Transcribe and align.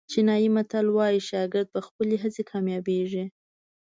چینایي 0.11 0.49
متل 0.55 0.85
وایي 0.95 1.19
شاګرد 1.29 1.67
په 1.75 1.79
خپلې 1.87 2.15
هڅې 2.23 2.43
کامیابېږي. 2.51 3.25